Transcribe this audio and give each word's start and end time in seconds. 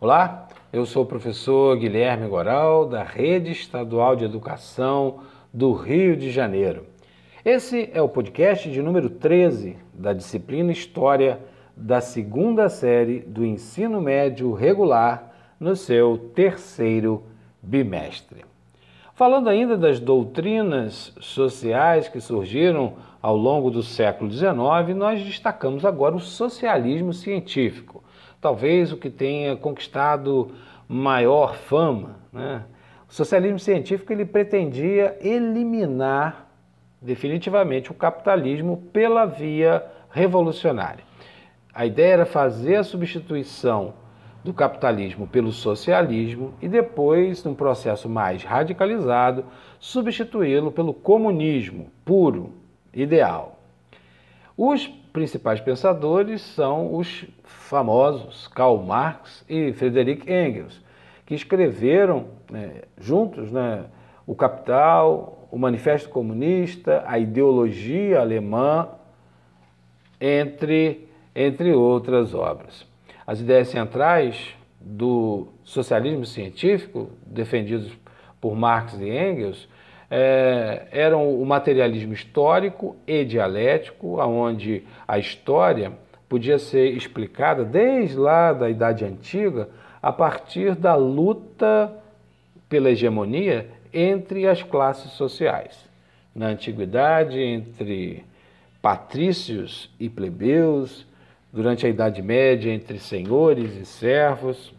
Olá, 0.00 0.46
eu 0.72 0.86
sou 0.86 1.02
o 1.02 1.06
professor 1.06 1.76
Guilherme 1.76 2.28
Goral, 2.28 2.86
da 2.86 3.02
Rede 3.02 3.50
Estadual 3.50 4.14
de 4.14 4.24
Educação 4.24 5.18
do 5.52 5.72
Rio 5.72 6.16
de 6.16 6.30
Janeiro. 6.30 6.86
Esse 7.44 7.90
é 7.92 8.00
o 8.00 8.08
podcast 8.08 8.70
de 8.70 8.80
número 8.80 9.10
13 9.10 9.76
da 9.92 10.12
disciplina 10.12 10.70
História 10.70 11.40
da 11.76 12.00
segunda 12.00 12.68
série 12.68 13.18
do 13.18 13.44
ensino 13.44 14.00
médio 14.00 14.52
regular 14.52 15.32
no 15.58 15.74
seu 15.74 16.16
terceiro 16.32 17.24
bimestre. 17.60 18.44
Falando 19.16 19.50
ainda 19.50 19.76
das 19.76 19.98
doutrinas 19.98 21.12
sociais 21.18 22.08
que 22.08 22.20
surgiram 22.20 22.92
ao 23.20 23.36
longo 23.36 23.68
do 23.68 23.82
século 23.82 24.30
XIX, 24.30 24.94
nós 24.94 25.24
destacamos 25.24 25.84
agora 25.84 26.14
o 26.14 26.20
socialismo 26.20 27.12
científico 27.12 28.04
talvez 28.40 28.92
o 28.92 28.96
que 28.96 29.10
tenha 29.10 29.56
conquistado 29.56 30.52
maior 30.88 31.54
fama. 31.54 32.16
Né? 32.32 32.62
O 33.08 33.12
socialismo 33.12 33.58
científico 33.58 34.12
ele 34.12 34.24
pretendia 34.24 35.16
eliminar 35.20 36.48
definitivamente 37.00 37.90
o 37.90 37.94
capitalismo 37.94 38.76
pela 38.92 39.24
via 39.24 39.84
revolucionária. 40.10 41.04
A 41.72 41.86
ideia 41.86 42.14
era 42.14 42.26
fazer 42.26 42.76
a 42.76 42.84
substituição 42.84 43.94
do 44.42 44.52
capitalismo 44.52 45.26
pelo 45.26 45.52
socialismo 45.52 46.54
e 46.60 46.68
depois, 46.68 47.44
num 47.44 47.54
processo 47.54 48.08
mais 48.08 48.42
radicalizado, 48.42 49.44
substituí-lo 49.78 50.72
pelo 50.72 50.94
comunismo 50.94 51.90
puro, 52.04 52.52
ideal. 52.92 53.58
Os 54.56 54.90
principais 55.12 55.60
pensadores 55.60 56.40
são 56.40 56.94
os 56.94 57.24
famosos 57.44 58.48
Karl 58.48 58.78
Marx 58.78 59.44
e 59.48 59.72
Friedrich 59.72 60.22
Engels, 60.30 60.82
que 61.26 61.34
escreveram 61.34 62.26
né, 62.50 62.82
juntos 62.98 63.50
né, 63.50 63.84
o 64.26 64.34
Capital, 64.34 65.48
o 65.50 65.58
Manifesto 65.58 66.08
Comunista, 66.08 67.02
a 67.06 67.18
ideologia 67.18 68.20
alemã, 68.20 68.88
entre, 70.20 71.08
entre 71.34 71.72
outras 71.72 72.34
obras. 72.34 72.86
As 73.26 73.40
ideias 73.40 73.68
centrais 73.68 74.54
do 74.80 75.48
socialismo 75.64 76.24
científico, 76.24 77.10
defendidos 77.26 77.92
por 78.40 78.54
Marx 78.54 78.94
e 78.94 79.10
Engels, 79.10 79.68
é, 80.10 80.86
eram 80.90 81.40
o 81.40 81.44
materialismo 81.44 82.12
histórico 82.12 82.96
e 83.06 83.24
dialético, 83.24 84.20
onde 84.20 84.84
a 85.06 85.18
história 85.18 85.92
podia 86.28 86.58
ser 86.58 86.90
explicada 86.96 87.64
desde 87.64 88.16
lá 88.16 88.52
da 88.52 88.68
Idade 88.68 89.04
Antiga 89.04 89.68
a 90.02 90.12
partir 90.12 90.74
da 90.74 90.94
luta 90.94 91.92
pela 92.68 92.90
hegemonia 92.90 93.68
entre 93.92 94.46
as 94.46 94.62
classes 94.62 95.12
sociais. 95.12 95.88
Na 96.34 96.46
antiguidade, 96.48 97.40
entre 97.40 98.24
patrícios 98.80 99.90
e 99.98 100.08
plebeus, 100.08 101.06
durante 101.52 101.86
a 101.86 101.88
Idade 101.88 102.22
Média, 102.22 102.72
entre 102.72 102.98
senhores 102.98 103.74
e 103.74 103.84
servos, 103.84 104.72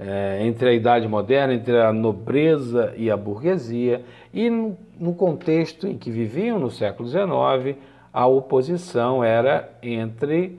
é, 0.00 0.38
entre 0.46 0.70
a 0.70 0.72
Idade 0.72 1.06
Moderna, 1.06 1.52
entre 1.52 1.78
a 1.78 1.92
nobreza 1.92 2.94
e 2.96 3.10
a 3.10 3.16
burguesia, 3.16 4.02
e 4.32 4.48
no, 4.48 5.14
contexto 5.14 5.86
em 5.86 5.98
que 5.98 6.10
viviam 6.10 6.58
no 6.58 6.70
século 6.70 7.06
XIX, 7.06 7.76
a 8.10 8.26
oposição 8.26 9.22
era 9.22 9.70
entre 9.82 10.58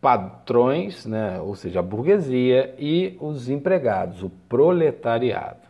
patrões, 0.00 1.04
né, 1.04 1.38
ou 1.42 1.54
seja, 1.54 1.80
a 1.80 1.82
burguesia, 1.82 2.74
e 2.78 3.14
os 3.20 3.50
empregados, 3.50 4.22
o 4.22 4.30
proletariado. 4.48 5.68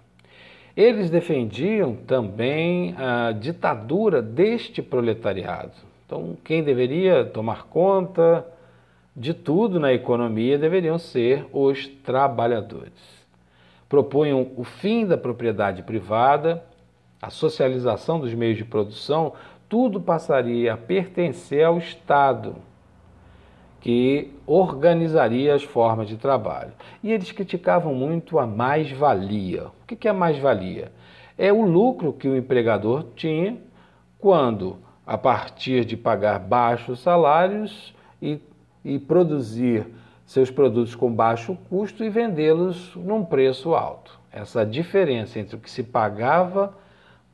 Eles 0.77 1.11
defendiam 1.11 1.97
também 1.97 2.95
a 2.97 3.33
ditadura 3.33 4.23
deste 4.23 4.81
proletariado. 4.81 5.73
Então, 6.07 6.37
quem 6.45 6.63
deveria 6.63 7.25
tomar 7.25 7.65
conta 7.65 8.47
de 9.15 9.35
tudo 9.35 9.81
na 9.81 9.93
economia 9.93 10.59
deveriam 10.59 10.99
ser 10.99 11.47
os 11.53 11.87
trabalhadores. 11.87 12.93
Propunham 13.89 14.53
o 14.57 14.65
fim 14.65 15.05
da 15.05 15.19
propriedade 15.19 15.83
privada, 15.83 16.65
a 17.21 17.29
socialização 17.29 18.21
dos 18.21 18.33
meios 18.33 18.57
de 18.57 18.65
produção, 18.65 19.35
tudo 19.69 20.01
passaria 20.01 20.75
a 20.75 20.77
pertencer 20.77 21.65
ao 21.65 21.79
Estado, 21.79 22.57
que 23.81 24.33
organizaria 24.47 25.55
as 25.55 25.63
formas 25.63 26.09
de 26.09 26.17
trabalho. 26.17 26.73
E 27.03 27.11
eles 27.11 27.33
criticavam 27.33 27.95
muito 27.95 28.39
a 28.39 28.47
mais-valia. 28.47 29.67
O 29.83 29.87
que 29.87 30.07
é 30.07 30.11
a 30.11 30.15
mais-valia? 30.15 30.93
É 31.37 31.53
o 31.53 31.63
lucro 31.63 32.13
que 32.13 32.29
o 32.29 32.37
empregador 32.37 33.07
tinha 33.17 33.57
quando, 34.19 34.77
a 35.07 35.17
partir 35.17 35.85
de 35.85 35.97
pagar 35.97 36.39
baixos 36.39 37.01
salários 37.01 37.95
e 38.21 38.39
e 38.85 38.99
produzir 38.99 39.87
seus 40.25 40.51
produtos 40.51 40.95
com 40.95 41.13
baixo 41.13 41.57
custo 41.69 42.05
e 42.05 42.09
vendê-los 42.09 42.95
num 42.97 43.25
preço 43.25 43.75
alto. 43.75 44.19
Essa 44.31 44.65
diferença 44.65 45.39
entre 45.39 45.57
o 45.57 45.59
que 45.59 45.71
se 45.71 45.83
pagava 45.83 46.73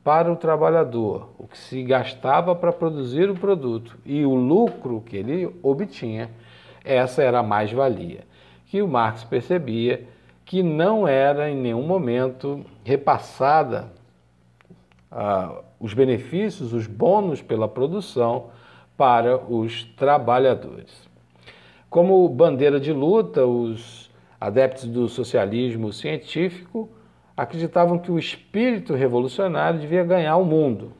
para 0.03 0.31
o 0.31 0.35
trabalhador, 0.35 1.29
o 1.37 1.47
que 1.47 1.57
se 1.57 1.83
gastava 1.83 2.55
para 2.55 2.71
produzir 2.71 3.29
o 3.29 3.35
produto 3.35 3.97
e 4.05 4.25
o 4.25 4.33
lucro 4.33 5.03
que 5.05 5.17
ele 5.17 5.53
obtinha, 5.61 6.29
essa 6.83 7.21
era 7.21 7.39
a 7.39 7.43
mais-valia, 7.43 8.21
que 8.65 8.81
o 8.81 8.87
Marx 8.87 9.23
percebia 9.23 10.07
que 10.45 10.63
não 10.63 11.07
era 11.07 11.49
em 11.49 11.55
nenhum 11.55 11.85
momento 11.85 12.65
repassada 12.83 13.91
ah, 15.11 15.61
os 15.79 15.93
benefícios, 15.93 16.73
os 16.73 16.87
bônus 16.87 17.41
pela 17.41 17.67
produção 17.67 18.47
para 18.95 19.37
os 19.37 19.83
trabalhadores. 19.83 21.07
Como 21.89 22.27
bandeira 22.27 22.79
de 22.79 22.91
luta, 22.91 23.45
os 23.45 24.11
adeptos 24.39 24.85
do 24.85 25.07
socialismo 25.07 25.93
científico 25.93 26.89
acreditavam 27.35 27.97
que 27.97 28.11
o 28.11 28.19
espírito 28.19 28.93
revolucionário 28.93 29.79
devia 29.79 30.03
ganhar 30.03 30.35
o 30.37 30.45
mundo 30.45 30.91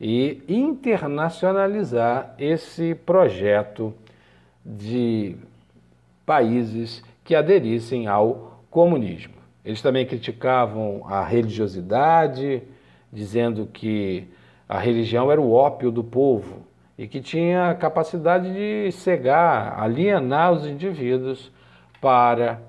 e 0.00 0.42
internacionalizar 0.48 2.34
esse 2.38 2.94
projeto 2.94 3.94
de 4.64 5.36
países 6.26 7.02
que 7.22 7.34
aderissem 7.34 8.06
ao 8.06 8.62
comunismo. 8.70 9.34
Eles 9.64 9.80
também 9.80 10.04
criticavam 10.04 11.02
a 11.06 11.24
religiosidade, 11.24 12.62
dizendo 13.10 13.66
que 13.72 14.26
a 14.68 14.78
religião 14.78 15.32
era 15.32 15.40
o 15.40 15.52
ópio 15.52 15.90
do 15.90 16.04
povo 16.04 16.66
e 16.96 17.06
que 17.08 17.20
tinha 17.20 17.70
a 17.70 17.74
capacidade 17.74 18.52
de 18.52 18.92
cegar, 18.92 19.80
alienar 19.80 20.52
os 20.52 20.66
indivíduos 20.66 21.50
para 22.00 22.60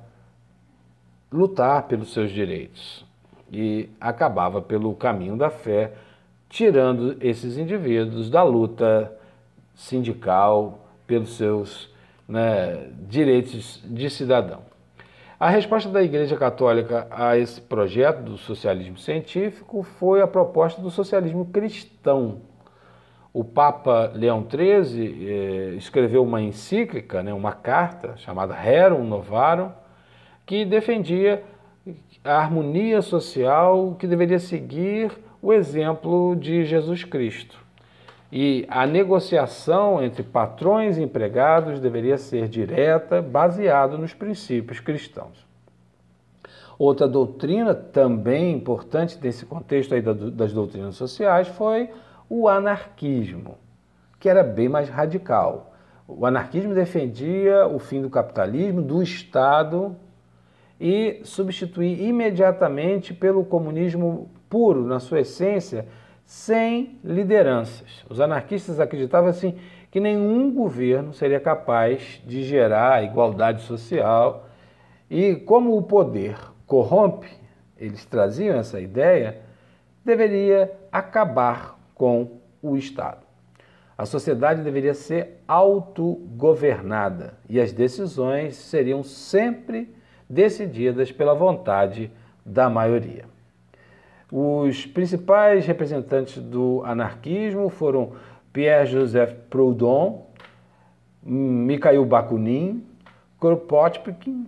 lutar 1.31 1.83
pelos 1.83 2.13
seus 2.13 2.31
direitos. 2.31 3.05
E 3.51 3.89
acabava 3.99 4.61
pelo 4.61 4.93
caminho 4.95 5.37
da 5.37 5.49
fé, 5.49 5.93
tirando 6.49 7.17
esses 7.21 7.57
indivíduos 7.57 8.29
da 8.29 8.41
luta 8.41 9.11
sindical 9.75 10.87
pelos 11.05 11.37
seus 11.37 11.93
né, 12.27 12.89
direitos 13.07 13.81
de 13.85 14.09
cidadão. 14.09 14.61
A 15.39 15.49
resposta 15.49 15.89
da 15.89 16.01
Igreja 16.01 16.37
Católica 16.37 17.07
a 17.11 17.37
esse 17.37 17.59
projeto 17.61 18.21
do 18.23 18.37
socialismo 18.37 18.97
científico 18.97 19.83
foi 19.83 20.21
a 20.21 20.27
proposta 20.27 20.81
do 20.81 20.89
socialismo 20.89 21.45
cristão, 21.47 22.41
o 23.35 23.43
Papa 23.43 24.13
Leão 24.15 24.47
XIII 24.49 25.27
eh, 25.27 25.75
escreveu 25.75 26.23
uma 26.23 26.41
encíclica, 26.41 27.21
né, 27.21 27.33
uma 27.33 27.51
carta 27.51 28.15
chamada 28.15 28.53
Rerum 28.53 29.03
Novarum, 29.03 29.71
que 30.45 30.63
defendia 30.63 31.43
a 32.23 32.37
harmonia 32.37 33.01
social 33.01 33.93
que 33.99 34.07
deveria 34.07 34.39
seguir 34.39 35.11
o 35.41 35.51
exemplo 35.51 36.33
de 36.37 36.63
Jesus 36.63 37.03
Cristo. 37.03 37.59
E 38.31 38.65
a 38.69 38.87
negociação 38.87 40.01
entre 40.01 40.23
patrões 40.23 40.97
e 40.97 41.03
empregados 41.03 41.81
deveria 41.81 42.17
ser 42.17 42.47
direta, 42.47 43.21
baseado 43.21 43.97
nos 43.97 44.13
princípios 44.13 44.79
cristãos. 44.79 45.45
Outra 46.79 47.05
doutrina 47.05 47.75
também 47.75 48.53
importante 48.53 49.19
nesse 49.21 49.45
contexto 49.45 49.93
aí 49.93 50.01
das 50.01 50.53
doutrinas 50.53 50.95
sociais 50.95 51.49
foi 51.49 51.89
o 52.29 52.47
anarquismo, 52.47 53.57
que 54.19 54.29
era 54.29 54.43
bem 54.43 54.67
mais 54.67 54.89
radical. 54.89 55.73
O 56.07 56.25
anarquismo 56.25 56.73
defendia 56.73 57.67
o 57.67 57.79
fim 57.79 58.01
do 58.01 58.09
capitalismo, 58.09 58.81
do 58.81 59.01
Estado 59.01 59.95
e 60.79 61.21
substituir 61.23 62.01
imediatamente 62.01 63.13
pelo 63.13 63.45
comunismo 63.45 64.29
puro, 64.49 64.85
na 64.85 64.99
sua 64.99 65.21
essência, 65.21 65.87
sem 66.25 66.99
lideranças. 67.03 68.03
Os 68.09 68.19
anarquistas 68.19 68.79
acreditavam 68.79 69.29
assim 69.29 69.57
que 69.91 69.99
nenhum 69.99 70.51
governo 70.53 71.13
seria 71.13 71.39
capaz 71.39 72.21
de 72.25 72.43
gerar 72.43 73.03
igualdade 73.03 73.61
social 73.61 74.47
e 75.09 75.35
como 75.35 75.77
o 75.77 75.83
poder 75.83 76.35
corrompe, 76.65 77.29
eles 77.77 78.05
traziam 78.05 78.57
essa 78.57 78.79
ideia, 78.79 79.41
deveria 80.03 80.71
acabar 80.91 81.74
com 81.95 82.39
o 82.61 82.77
Estado. 82.77 83.25
A 83.97 84.05
sociedade 84.05 84.61
deveria 84.61 84.93
ser 84.93 85.41
autogovernada 85.47 87.37
e 87.49 87.59
as 87.61 87.71
decisões 87.71 88.55
seriam 88.55 89.01
sempre 89.03 89.95
decididas 90.29 91.11
pela 91.11 91.33
vontade 91.33 92.11
da 92.45 92.69
maioria. 92.69 93.23
Os 94.29 94.85
principais 94.85 95.65
representantes 95.65 96.41
do 96.41 96.83
anarquismo 96.83 97.69
foram 97.69 98.13
Pierre-Joseph 98.51 99.33
Proudhon, 99.49 100.25
Mikhail 101.23 102.03
Bakunin, 102.05 102.85
Kropotkin 103.39 104.47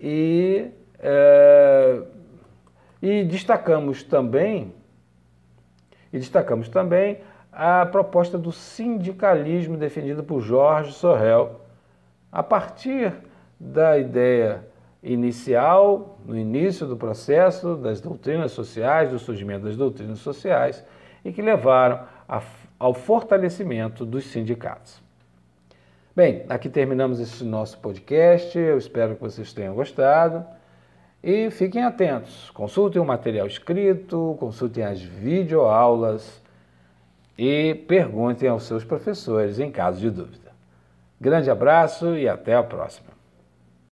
e, 0.00 0.70
é, 0.98 2.02
e 3.02 3.24
destacamos 3.24 4.02
também 4.02 4.72
e 6.16 6.18
destacamos 6.18 6.70
também 6.70 7.18
a 7.52 7.84
proposta 7.84 8.38
do 8.38 8.50
sindicalismo 8.50 9.76
defendida 9.76 10.22
por 10.22 10.40
Jorge 10.40 10.92
Sorrel, 10.92 11.60
a 12.32 12.42
partir 12.42 13.12
da 13.60 13.98
ideia 13.98 14.64
inicial, 15.02 16.18
no 16.24 16.36
início 16.36 16.86
do 16.86 16.96
processo 16.96 17.76
das 17.76 18.00
doutrinas 18.00 18.52
sociais, 18.52 19.10
do 19.10 19.18
surgimento 19.18 19.66
das 19.66 19.76
doutrinas 19.76 20.18
sociais, 20.20 20.82
e 21.22 21.32
que 21.32 21.42
levaram 21.42 22.00
a, 22.26 22.42
ao 22.78 22.94
fortalecimento 22.94 24.06
dos 24.06 24.24
sindicatos. 24.24 25.02
Bem, 26.14 26.46
aqui 26.48 26.70
terminamos 26.70 27.20
esse 27.20 27.44
nosso 27.44 27.78
podcast. 27.78 28.58
Eu 28.58 28.78
espero 28.78 29.16
que 29.16 29.20
vocês 29.20 29.52
tenham 29.52 29.74
gostado. 29.74 30.46
E 31.22 31.50
fiquem 31.50 31.82
atentos, 31.82 32.50
consultem 32.50 33.00
o 33.00 33.04
material 33.04 33.46
escrito, 33.46 34.36
consultem 34.38 34.84
as 34.84 35.00
videoaulas 35.00 36.42
e 37.36 37.74
perguntem 37.88 38.48
aos 38.48 38.64
seus 38.64 38.84
professores 38.84 39.58
em 39.58 39.70
caso 39.70 39.98
de 39.98 40.10
dúvida. 40.10 40.52
Grande 41.20 41.50
abraço 41.50 42.16
e 42.16 42.28
até 42.28 42.54
a 42.54 42.62
próxima. 42.62 43.15